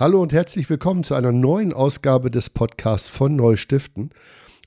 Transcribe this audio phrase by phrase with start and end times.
[0.00, 4.10] Hallo und herzlich willkommen zu einer neuen Ausgabe des Podcasts von Neustiften.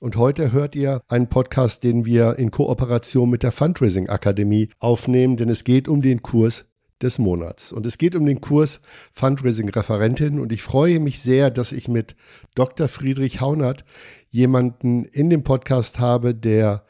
[0.02, 5.38] Und heute hört ihr einen Podcast, den wir in Kooperation mit der Fundraising Akademie aufnehmen,
[5.38, 6.66] denn es geht um den Kurs
[7.00, 7.72] des Monats.
[7.72, 10.38] Und es geht um den Kurs Fundraising Referentin.
[10.38, 12.14] Und ich freue mich sehr, dass ich mit
[12.54, 12.86] Dr.
[12.86, 13.86] Friedrich Haunert
[14.28, 16.84] jemanden in dem Podcast habe, der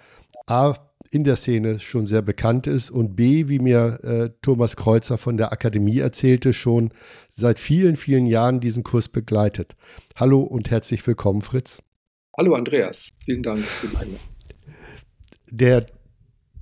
[0.48, 0.74] A
[1.12, 5.36] in der Szene schon sehr bekannt ist und B, wie mir äh, Thomas Kreuzer von
[5.36, 6.90] der Akademie erzählte, schon
[7.28, 9.76] seit vielen, vielen Jahren diesen Kurs begleitet.
[10.16, 11.82] Hallo und herzlich willkommen, Fritz.
[12.36, 13.10] Hallo, Andreas.
[13.26, 14.24] Vielen Dank für die Einladung.
[15.50, 15.86] Der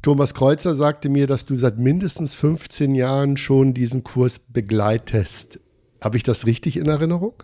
[0.03, 5.61] Thomas Kreuzer sagte mir, dass du seit mindestens 15 Jahren schon diesen Kurs begleitest.
[6.01, 7.35] Habe ich das richtig in Erinnerung?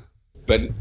[0.49, 0.75] Wenn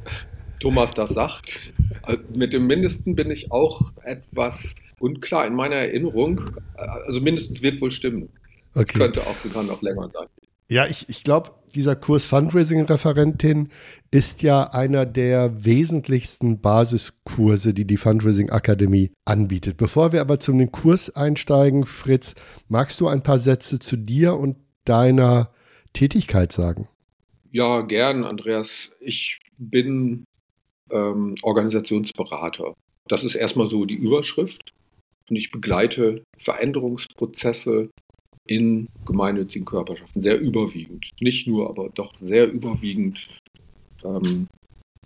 [0.59, 1.59] Thomas das sagt,
[2.07, 6.41] äh, mit dem Mindesten bin ich auch etwas unklar in meiner Erinnerung.
[6.75, 8.29] Also mindestens wird wohl stimmen.
[8.73, 8.99] Das okay.
[8.99, 10.27] könnte auch sogar noch länger sein.
[10.67, 13.69] Ja, ich, ich glaube, dieser Kurs Fundraising-Referentin
[14.09, 19.77] ist ja einer der wesentlichsten Basiskurse, die die Fundraising Akademie anbietet.
[19.77, 22.33] Bevor wir aber zum Kurs einsteigen, Fritz,
[22.67, 25.51] magst du ein paar Sätze zu dir und deiner
[25.93, 26.87] Tätigkeit sagen?
[27.51, 28.91] Ja, gern, Andreas.
[28.99, 30.25] Ich bin
[30.91, 32.73] ähm, Organisationsberater.
[33.07, 34.73] Das ist erstmal so die Überschrift
[35.29, 37.89] und ich begleite Veränderungsprozesse
[38.47, 41.09] in gemeinnützigen Körperschaften, sehr überwiegend.
[41.19, 43.27] Nicht nur, aber doch sehr überwiegend
[44.03, 44.47] ähm,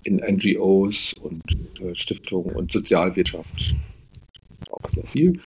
[0.03, 1.41] in NGOs und
[1.79, 3.75] äh, Stiftungen und Sozialwirtschaft
[4.69, 5.41] auch sehr viel.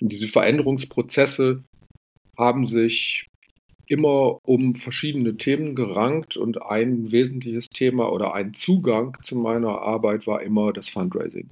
[0.00, 1.64] Und diese Veränderungsprozesse
[2.36, 3.26] haben sich
[3.86, 10.26] immer um verschiedene Themen gerankt und ein wesentliches Thema oder ein Zugang zu meiner Arbeit
[10.26, 11.48] war immer das Fundraising.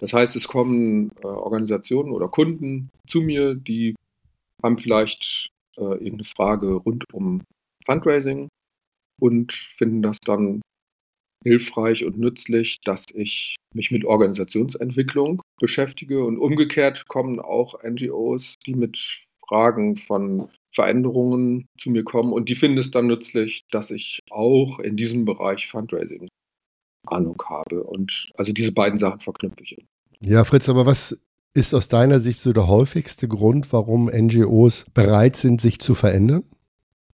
[0.00, 3.94] Das heißt, es kommen äh, Organisationen oder Kunden zu mir, die
[4.62, 7.42] haben vielleicht äh, irgendeine Frage rund um
[7.84, 8.48] Fundraising
[9.20, 10.60] und finden das dann
[11.44, 16.24] hilfreich und nützlich, dass ich mich mit Organisationsentwicklung beschäftige.
[16.24, 22.56] Und umgekehrt kommen auch NGOs, die mit Fragen von Veränderungen zu mir kommen und die
[22.56, 26.28] finden es dann nützlich, dass ich auch in diesem Bereich Fundraising
[27.08, 27.82] Ahnung habe.
[27.82, 29.84] Und also diese beiden Sachen verknüpfe ich.
[30.20, 31.20] Ja, Fritz, aber was
[31.54, 36.44] ist aus deiner Sicht so der häufigste Grund, warum NGOs bereit sind, sich zu verändern?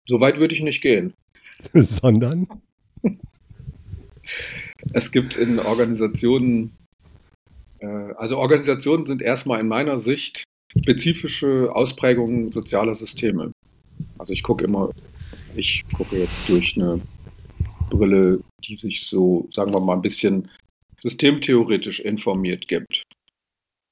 [0.07, 1.15] So weit würde ich nicht gehen.
[1.75, 2.47] Sondern?
[4.93, 6.77] Es gibt in Organisationen,
[7.81, 10.45] äh, also Organisationen sind erstmal in meiner Sicht
[10.79, 13.53] spezifische Ausprägungen sozialer Systeme.
[14.19, 14.91] Also ich gucke immer,
[15.55, 17.01] ich gucke jetzt durch eine
[17.91, 20.51] Brille, die sich so, sagen wir mal, ein bisschen
[21.01, 23.05] systemtheoretisch informiert gibt.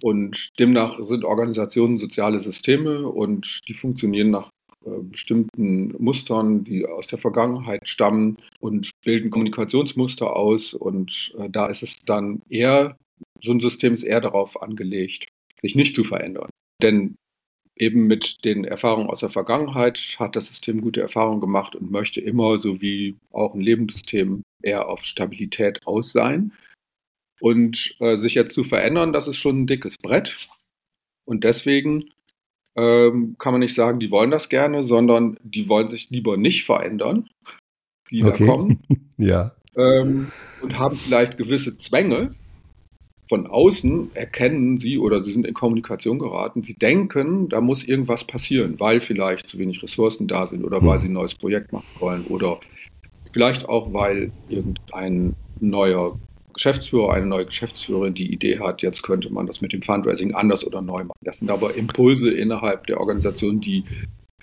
[0.03, 4.51] Und demnach sind Organisationen soziale Systeme und die funktionieren nach
[4.84, 10.75] äh, bestimmten Mustern, die aus der Vergangenheit stammen und bilden Kommunikationsmuster aus.
[10.75, 12.97] Und äh, da ist es dann eher,
[13.43, 15.29] so ein System ist eher darauf angelegt,
[15.61, 16.51] sich nicht zu verändern.
[16.83, 17.17] Denn
[17.77, 22.21] eben mit den Erfahrungen aus der Vergangenheit hat das System gute Erfahrungen gemacht und möchte
[22.21, 26.53] immer, so wie auch ein Lebenssystem, eher auf Stabilität aus sein.
[27.41, 30.49] Und äh, sich jetzt zu verändern, das ist schon ein dickes Brett.
[31.25, 32.11] Und deswegen
[32.77, 36.65] ähm, kann man nicht sagen, die wollen das gerne, sondern die wollen sich lieber nicht
[36.65, 37.29] verändern,
[38.11, 38.47] die okay.
[38.47, 38.83] da kommen.
[39.19, 39.53] ja.
[39.77, 40.31] Ähm,
[40.63, 42.35] und haben vielleicht gewisse Zwänge,
[43.29, 48.25] von außen erkennen sie oder sie sind in Kommunikation geraten, sie denken, da muss irgendwas
[48.25, 51.01] passieren, weil vielleicht zu wenig Ressourcen da sind oder weil hm.
[51.01, 52.61] sie ein neues Projekt machen wollen oder
[53.34, 56.19] vielleicht auch, weil irgendein neuer
[56.55, 60.65] Geschäftsführer, eine neue Geschäftsführerin die Idee hat, jetzt könnte man das mit dem Fundraising anders
[60.65, 61.19] oder neu machen.
[61.22, 63.84] Das sind aber Impulse innerhalb der Organisation, die,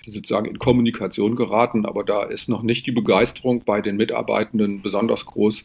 [0.04, 4.82] die sozusagen in Kommunikation geraten, aber da ist noch nicht die Begeisterung bei den Mitarbeitenden
[4.82, 5.64] besonders groß,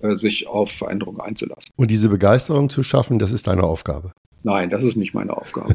[0.00, 1.72] äh, sich auf Veränderungen einzulassen.
[1.74, 4.12] Und diese Begeisterung zu schaffen, das ist deine Aufgabe?
[4.44, 5.74] Nein, das ist nicht meine Aufgabe.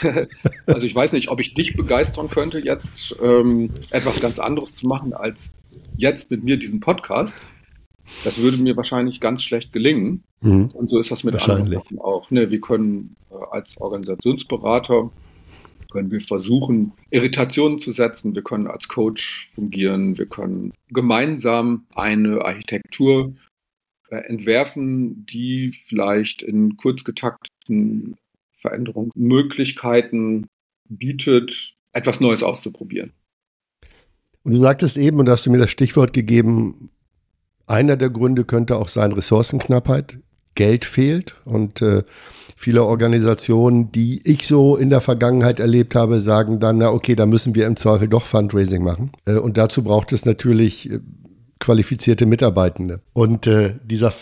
[0.66, 4.86] also ich weiß nicht, ob ich dich begeistern könnte, jetzt ähm, etwas ganz anderes zu
[4.86, 5.52] machen, als
[5.96, 7.36] jetzt mit mir diesen Podcast.
[8.24, 10.24] Das würde mir wahrscheinlich ganz schlecht gelingen.
[10.42, 10.66] Mhm.
[10.74, 12.30] Und so ist das mit anderen Sachen auch.
[12.30, 15.10] Ne, wir können äh, als Organisationsberater
[15.92, 18.34] können wir versuchen, Irritationen zu setzen.
[18.34, 20.16] Wir können als Coach fungieren.
[20.16, 23.34] Wir können gemeinsam eine Architektur
[24.08, 28.16] äh, entwerfen, die vielleicht in kurzgetakteten
[28.54, 30.46] Veränderungsmöglichkeiten
[30.88, 33.10] bietet, etwas Neues auszuprobieren.
[34.44, 36.90] Und du sagtest eben, und hast du mir das Stichwort gegeben,
[37.66, 40.18] einer der Gründe könnte auch sein Ressourcenknappheit.
[40.54, 42.02] Geld fehlt und äh,
[42.56, 47.24] viele Organisationen, die ich so in der Vergangenheit erlebt habe, sagen dann, na okay, da
[47.24, 49.12] müssen wir im Zweifel doch Fundraising machen.
[49.24, 51.00] Äh, und dazu braucht es natürlich äh,
[51.58, 53.00] qualifizierte Mitarbeitende.
[53.14, 54.12] Und äh, dieser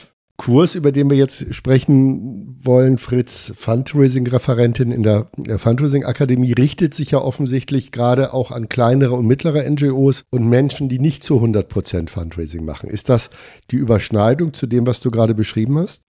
[0.40, 5.28] Kurs, über den wir jetzt sprechen wollen, Fritz, Fundraising-Referentin in der
[5.58, 10.98] Fundraising-Akademie, richtet sich ja offensichtlich gerade auch an kleinere und mittlere NGOs und Menschen, die
[10.98, 12.88] nicht zu 100 Prozent Fundraising machen.
[12.88, 13.28] Ist das
[13.70, 16.04] die Überschneidung zu dem, was du gerade beschrieben hast?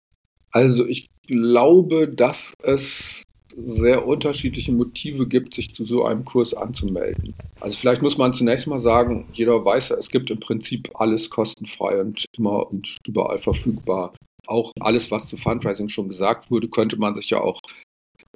[0.51, 3.23] Also ich glaube, dass es
[3.56, 7.34] sehr unterschiedliche Motive gibt, sich zu so einem Kurs anzumelden.
[7.60, 11.30] Also vielleicht muss man zunächst mal sagen, jeder weiß ja, es gibt im Prinzip alles
[11.30, 14.13] kostenfrei und immer und überall verfügbar.
[14.48, 17.60] Auch alles, was zu Fundraising schon gesagt wurde, könnte man sich ja auch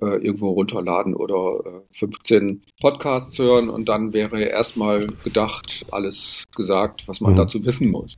[0.02, 7.08] äh, irgendwo runterladen oder äh, 15 Podcasts hören und dann wäre erstmal gedacht, alles gesagt,
[7.08, 7.38] was man mhm.
[7.38, 8.16] dazu wissen muss.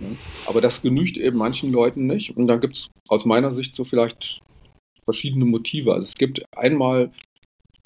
[0.00, 0.06] Ja?
[0.46, 2.36] Aber das genügt eben manchen Leuten nicht.
[2.36, 4.40] Und dann gibt es aus meiner Sicht so vielleicht
[5.04, 5.92] verschiedene Motive.
[5.92, 7.12] Also es gibt einmal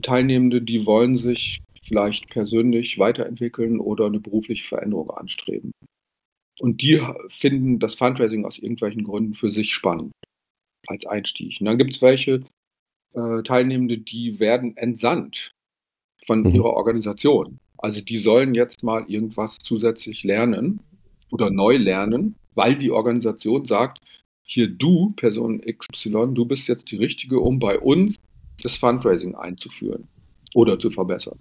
[0.02, 5.72] Teilnehmende, die wollen sich vielleicht persönlich weiterentwickeln oder eine berufliche Veränderung anstreben.
[6.60, 7.00] Und die
[7.30, 10.12] finden das Fundraising aus irgendwelchen Gründen für sich spannend
[10.86, 11.60] als Einstieg.
[11.60, 12.44] Und dann gibt es welche
[13.14, 15.52] äh, Teilnehmende, die werden entsandt
[16.26, 16.54] von mhm.
[16.54, 17.58] ihrer Organisation.
[17.78, 20.80] Also die sollen jetzt mal irgendwas zusätzlich lernen
[21.30, 24.00] oder neu lernen, weil die Organisation sagt,
[24.48, 28.16] hier du, Person XY, du bist jetzt die Richtige, um bei uns
[28.62, 30.08] das Fundraising einzuführen
[30.54, 31.38] oder zu verbessern.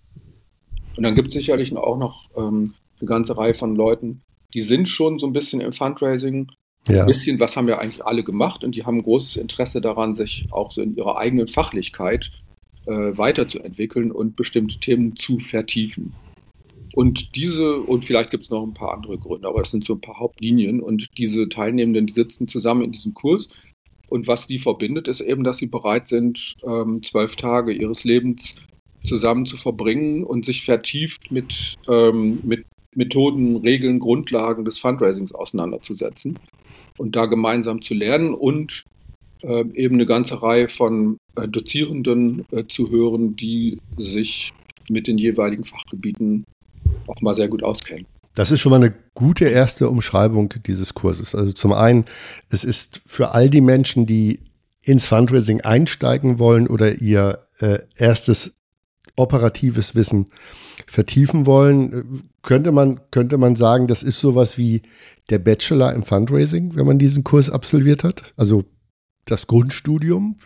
[0.98, 4.22] Und dann gibt es sicherlich auch noch ähm, eine ganze Reihe von Leuten,
[4.54, 6.52] die sind schon so ein bisschen im Fundraising.
[6.88, 7.02] Ja.
[7.02, 10.48] Ein bisschen, was haben ja eigentlich alle gemacht und die haben großes Interesse daran, sich
[10.52, 12.32] auch so in ihrer eigenen Fachlichkeit
[12.86, 16.14] äh, weiterzuentwickeln und bestimmte Themen zu vertiefen.
[16.98, 19.94] Und diese, und vielleicht gibt es noch ein paar andere Gründe, aber das sind so
[19.94, 20.82] ein paar Hauptlinien.
[20.82, 23.50] Und diese Teilnehmenden, die sitzen zusammen in diesem Kurs.
[24.10, 28.56] Und was die verbindet, ist eben, dass sie bereit sind, ähm, zwölf Tage ihres Lebens
[29.04, 32.66] zusammen zu verbringen und sich vertieft mit, ähm, mit
[32.96, 36.40] Methoden, Regeln, Grundlagen des Fundraisings auseinanderzusetzen
[36.98, 38.86] und da gemeinsam zu lernen und
[39.44, 44.52] äh, eben eine ganze Reihe von äh, Dozierenden äh, zu hören, die sich
[44.90, 46.44] mit den jeweiligen Fachgebieten
[47.22, 48.06] mal sehr gut auskennen.
[48.36, 51.34] Das ist schon mal eine gute erste Umschreibung dieses Kurses.
[51.34, 52.06] Also zum einen,
[52.50, 54.42] es ist für all die Menschen, die
[54.84, 58.54] ins Fundraising einsteigen wollen oder ihr äh, erstes
[59.16, 60.28] operatives Wissen
[60.86, 62.04] vertiefen wollen, äh,
[62.44, 64.84] könnte man, könnte man sagen, das ist sowas wie
[65.30, 68.34] der Bachelor im Fundraising, wenn man diesen Kurs absolviert hat.
[68.38, 68.66] Also
[69.26, 70.38] das Grundstudium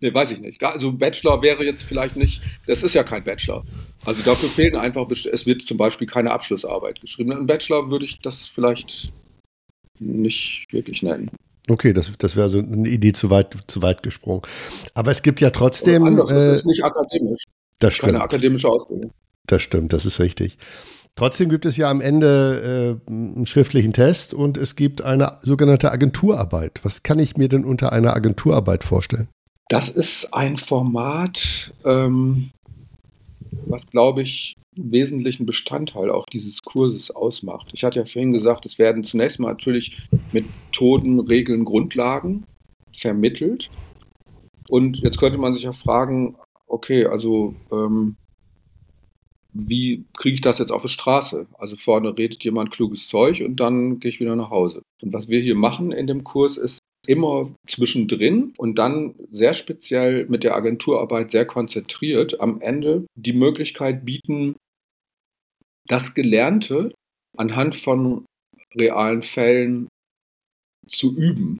[0.00, 0.62] Nee, weiß ich nicht.
[0.62, 3.64] Also Bachelor wäre jetzt vielleicht nicht, das ist ja kein Bachelor.
[4.04, 7.32] Also dafür fehlen einfach, es wird zum Beispiel keine Abschlussarbeit geschrieben.
[7.32, 9.10] Ein Bachelor würde ich das vielleicht
[9.98, 11.30] nicht wirklich nennen.
[11.68, 14.42] Okay, das, das wäre so eine Idee zu weit, zu weit gesprungen.
[14.94, 16.04] Aber es gibt ja trotzdem.
[16.04, 17.42] Anders, das äh, ist nicht akademisch.
[17.78, 18.12] Das stimmt.
[18.12, 19.10] Keine akademische Ausbildung.
[19.46, 20.58] Das stimmt, das ist richtig.
[21.16, 25.90] Trotzdem gibt es ja am Ende äh, einen schriftlichen Test und es gibt eine sogenannte
[25.90, 26.80] Agenturarbeit.
[26.82, 29.28] Was kann ich mir denn unter einer Agenturarbeit vorstellen?
[29.68, 32.50] Das ist ein Format, ähm,
[33.66, 37.70] was, glaube ich, einen wesentlichen Bestandteil auch dieses Kurses ausmacht.
[37.72, 39.98] Ich hatte ja vorhin gesagt, es werden zunächst mal natürlich
[40.32, 42.44] Methoden, Regeln, Grundlagen
[42.96, 43.70] vermittelt.
[44.68, 46.36] Und jetzt könnte man sich ja fragen,
[46.66, 48.16] okay, also ähm,
[49.52, 51.46] wie kriege ich das jetzt auf die Straße?
[51.58, 54.82] Also vorne redet jemand kluges Zeug und dann gehe ich wieder nach Hause.
[55.02, 60.26] Und was wir hier machen in dem Kurs ist, immer zwischendrin und dann sehr speziell
[60.26, 64.56] mit der Agenturarbeit sehr konzentriert am Ende die Möglichkeit bieten,
[65.86, 66.92] das Gelernte
[67.36, 68.26] anhand von
[68.74, 69.88] realen Fällen
[70.88, 71.58] zu üben.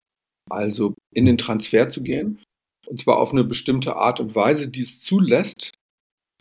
[0.49, 2.39] Also in den Transfer zu gehen
[2.87, 5.73] und zwar auf eine bestimmte Art und Weise, die es zulässt,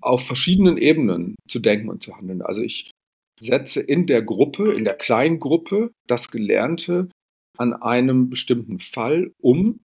[0.02, 2.42] auf verschiedenen Ebenen zu denken und zu handeln.
[2.42, 2.92] Also ich
[3.40, 7.10] setze in der Gruppe, in der kleinen Gruppe das Gelernte
[7.58, 9.80] an einem bestimmten Fall um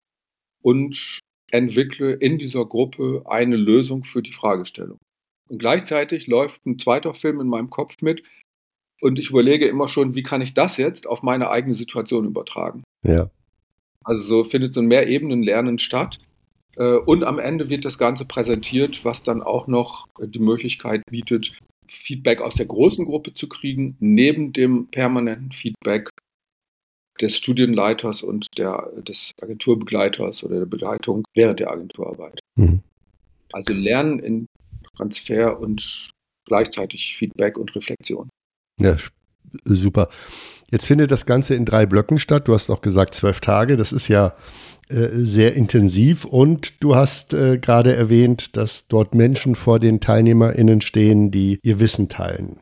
[0.62, 1.20] und
[1.50, 4.98] entwickle in dieser Gruppe eine Lösung für die Fragestellung.
[5.48, 8.22] Und gleichzeitig läuft ein zweiter Film in meinem Kopf mit
[9.00, 12.82] und ich überlege immer schon, wie kann ich das jetzt auf meine eigene Situation übertragen.
[13.04, 13.30] Ja.
[14.04, 16.18] Also so findet so ein Mehrebenen-Lernen statt.
[16.76, 21.58] Äh, und am Ende wird das Ganze präsentiert, was dann auch noch die Möglichkeit bietet,
[21.88, 26.10] Feedback aus der großen Gruppe zu kriegen, neben dem permanenten Feedback
[27.20, 32.40] des Studienleiters und der, des Agenturbegleiters oder der Begleitung während der Agenturarbeit.
[32.56, 32.82] Mhm.
[33.52, 34.46] Also Lernen in
[34.96, 36.10] Transfer und
[36.46, 38.28] gleichzeitig Feedback und Reflexion.
[38.80, 38.96] Ja,
[39.64, 40.08] super.
[40.70, 42.48] Jetzt findet das Ganze in drei Blöcken statt.
[42.48, 43.76] Du hast auch gesagt zwölf Tage.
[43.76, 44.34] Das ist ja
[44.88, 46.24] äh, sehr intensiv.
[46.24, 51.78] Und du hast äh, gerade erwähnt, dass dort Menschen vor den TeilnehmerInnen stehen, die ihr
[51.78, 52.58] Wissen teilen.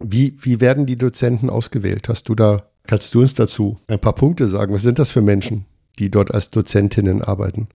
[0.00, 2.08] Wie, wie werden die Dozenten ausgewählt?
[2.08, 4.74] Hast du da, kannst du uns dazu ein paar Punkte sagen?
[4.74, 5.66] Was sind das für Menschen,
[5.98, 7.68] die dort als Dozentinnen arbeiten?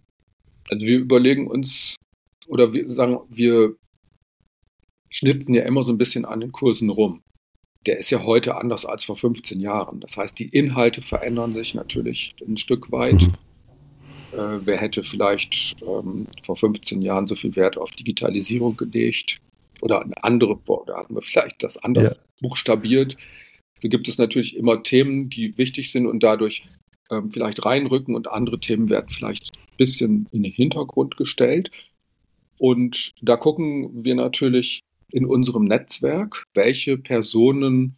[0.69, 1.95] Also wir überlegen uns
[2.47, 3.75] oder wir sagen, wir
[5.09, 7.21] schnitzen ja immer so ein bisschen an den Kursen rum.
[7.85, 9.99] Der ist ja heute anders als vor 15 Jahren.
[10.01, 13.21] Das heißt, die Inhalte verändern sich natürlich ein Stück weit.
[13.21, 13.33] Mhm.
[14.33, 19.39] Äh, wer hätte vielleicht ähm, vor 15 Jahren so viel Wert auf Digitalisierung gelegt?
[19.79, 22.23] Oder eine andere, da hatten wir vielleicht das anders ja.
[22.41, 23.15] buchstabiert.
[23.81, 26.63] So gibt es natürlich immer Themen, die wichtig sind und dadurch
[27.11, 31.71] ähm, vielleicht reinrücken und andere Themen werden vielleicht ein bisschen in den Hintergrund gestellt.
[32.57, 34.81] Und da gucken wir natürlich
[35.11, 37.95] in unserem Netzwerk, welche Personen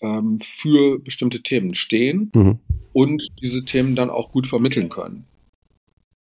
[0.00, 2.58] ähm, für bestimmte Themen stehen mhm.
[2.92, 5.24] und diese Themen dann auch gut vermitteln können.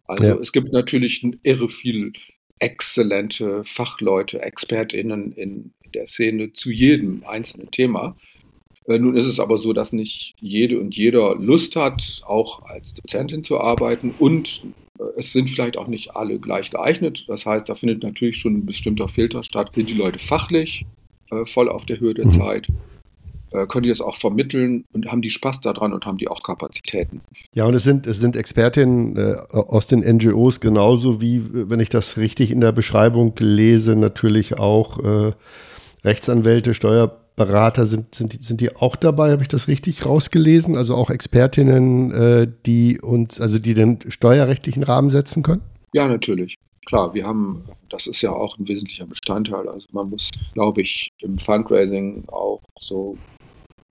[0.05, 0.35] Also ja.
[0.35, 2.13] es gibt natürlich irre viel
[2.59, 8.15] exzellente Fachleute, ExpertInnen in der Szene zu jedem einzelnen Thema.
[8.87, 12.93] Äh, nun ist es aber so, dass nicht jede und jeder Lust hat, auch als
[12.93, 14.63] Dozentin zu arbeiten und
[14.99, 17.25] äh, es sind vielleicht auch nicht alle gleich geeignet.
[17.27, 19.71] Das heißt, da findet natürlich schon ein bestimmter Filter statt.
[19.75, 20.85] Sind die Leute fachlich
[21.31, 22.39] äh, voll auf der Höhe der mhm.
[22.39, 22.67] Zeit?
[23.51, 26.41] Äh, können die das auch vermitteln und haben die Spaß daran und haben die auch
[26.41, 27.21] Kapazitäten?
[27.53, 31.89] Ja, und es sind, es sind Expertinnen äh, aus den NGOs genauso wie, wenn ich
[31.89, 35.33] das richtig in der Beschreibung lese, natürlich auch äh,
[36.03, 40.77] Rechtsanwälte, Steuer Berater sind, sind, die, sind die auch dabei, habe ich das richtig rausgelesen?
[40.77, 45.63] Also auch Expertinnen, äh, die uns, also die den steuerrechtlichen Rahmen setzen können?
[45.93, 46.57] Ja, natürlich.
[46.85, 49.67] Klar, wir haben, das ist ja auch ein wesentlicher Bestandteil.
[49.67, 53.17] Also man muss, glaube ich, im Fundraising auch so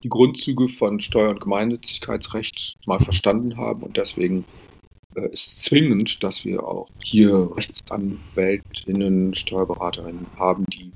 [0.02, 4.44] die Grundzüge von Steuer- und Gemeinnützigkeitsrecht mal verstanden haben und deswegen
[5.14, 10.92] äh, ist es zwingend, dass wir auch hier Rechtsanwältinnen, Steuerberaterinnen haben, die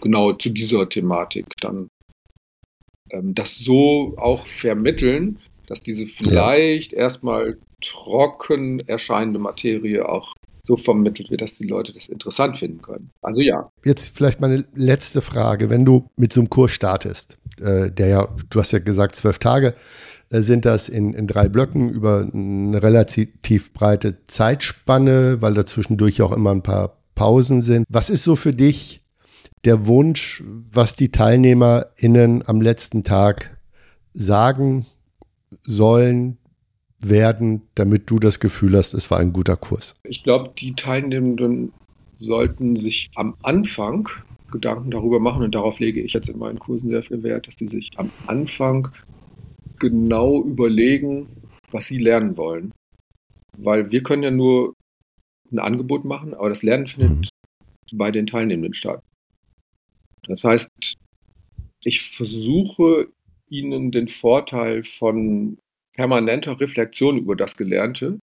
[0.00, 1.88] genau zu dieser Thematik dann
[3.10, 6.98] ähm, das so auch vermitteln, dass diese vielleicht ja.
[6.98, 10.34] erstmal trocken erscheinende Materie auch
[10.64, 13.10] so vermittelt wird, dass die Leute das interessant finden können.
[13.22, 13.70] Also ja.
[13.84, 15.70] Jetzt vielleicht meine letzte Frage.
[15.70, 19.38] Wenn du mit so einem Kurs startest, äh, der ja, du hast ja gesagt, zwölf
[19.38, 19.74] Tage,
[20.30, 26.32] äh, sind das in, in drei Blöcken über eine relativ breite Zeitspanne, weil dazwischendurch auch
[26.32, 27.86] immer ein paar Pausen sind.
[27.88, 29.02] Was ist so für dich
[29.64, 33.58] der Wunsch, was die TeilnehmerInnen am letzten Tag
[34.14, 34.86] sagen
[35.64, 36.38] sollen,
[37.00, 39.94] werden, damit du das Gefühl hast, es war ein guter Kurs?
[40.04, 41.72] Ich glaube, die Teilnehmenden
[42.18, 44.08] sollten sich am Anfang
[44.50, 47.56] Gedanken darüber machen und darauf lege ich jetzt in meinen Kursen sehr viel Wert, dass
[47.56, 48.88] sie sich am Anfang
[49.78, 51.28] genau überlegen,
[51.70, 52.72] was sie lernen wollen.
[53.58, 54.74] Weil wir können ja nur
[55.50, 57.28] ein Angebot machen, aber das Lernen findet
[57.92, 57.98] mhm.
[57.98, 59.02] bei den Teilnehmenden statt.
[60.26, 60.70] Das heißt,
[61.82, 63.08] ich versuche
[63.48, 65.58] ihnen den Vorteil von
[65.94, 68.18] permanenter Reflexion über das Gelernte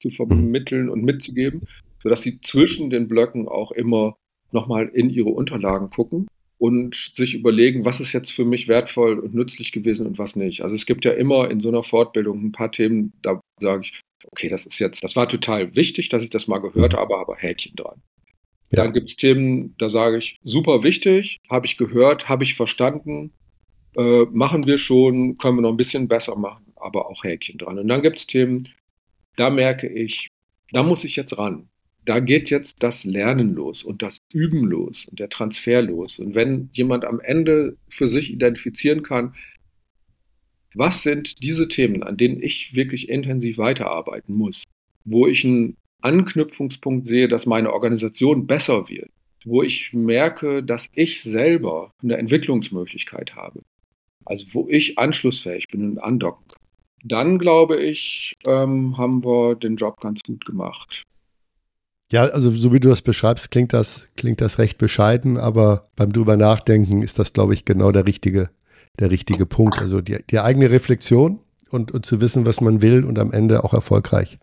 [0.00, 1.62] zu vermitteln und mitzugeben,
[2.02, 4.16] sodass sie zwischen den Blöcken auch immer
[4.50, 6.26] nochmal in ihre Unterlagen gucken
[6.58, 10.62] und sich überlegen, was ist jetzt für mich wertvoll und nützlich gewesen und was nicht.
[10.62, 14.00] Also es gibt ja immer in so einer Fortbildung ein paar Themen, da sage ich,
[14.30, 17.36] okay, das ist jetzt, das war total wichtig, dass ich das mal gehört habe, aber
[17.36, 18.00] Häkchen dran.
[18.72, 18.84] Ja.
[18.84, 23.32] Dann gibt es Themen, da sage ich, super wichtig, habe ich gehört, habe ich verstanden,
[23.96, 27.78] äh, machen wir schon, können wir noch ein bisschen besser machen, aber auch Häkchen dran.
[27.78, 28.68] Und dann gibt es Themen,
[29.36, 30.28] da merke ich,
[30.72, 31.68] da muss ich jetzt ran.
[32.04, 36.18] Da geht jetzt das Lernen los und das Üben los und der Transfer los.
[36.18, 39.34] Und wenn jemand am Ende für sich identifizieren kann,
[40.74, 44.64] was sind diese Themen, an denen ich wirklich intensiv weiterarbeiten muss,
[45.04, 49.10] wo ich ein Anknüpfungspunkt sehe, dass meine Organisation besser wird,
[49.44, 53.60] wo ich merke, dass ich selber eine Entwicklungsmöglichkeit habe,
[54.24, 56.58] also wo ich anschlussfähig bin und andocken kann,
[57.04, 61.04] dann glaube ich, ähm, haben wir den Job ganz gut gemacht.
[62.12, 66.12] Ja, also so wie du das beschreibst, klingt das, klingt das recht bescheiden, aber beim
[66.12, 68.50] drüber nachdenken ist das, glaube ich, genau der richtige,
[69.00, 69.78] der richtige Punkt.
[69.78, 71.40] Also die, die eigene Reflexion
[71.70, 74.38] und, und zu wissen, was man will und am Ende auch erfolgreich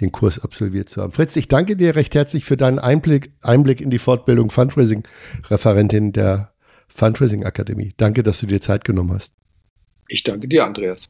[0.00, 1.12] den Kurs absolviert zu haben.
[1.12, 6.52] Fritz, ich danke dir recht herzlich für deinen Einblick, Einblick in die Fortbildung Fundraising-Referentin der
[6.88, 7.94] Fundraising Akademie.
[7.96, 9.34] Danke, dass du dir Zeit genommen hast.
[10.08, 11.06] Ich danke dir, Andreas.